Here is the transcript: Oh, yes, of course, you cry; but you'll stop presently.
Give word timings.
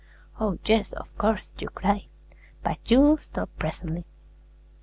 Oh, 0.39 0.57
yes, 0.65 0.93
of 0.93 1.15
course, 1.19 1.53
you 1.59 1.69
cry; 1.69 2.07
but 2.63 2.79
you'll 2.89 3.19
stop 3.19 3.51
presently. 3.59 4.03